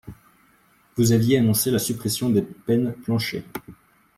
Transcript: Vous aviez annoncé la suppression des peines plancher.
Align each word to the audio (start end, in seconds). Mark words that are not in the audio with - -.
Vous 0.95 1.11
aviez 1.11 1.37
annoncé 1.37 1.69
la 1.69 1.77
suppression 1.77 2.31
des 2.31 2.41
peines 2.41 2.95
plancher. 3.03 3.43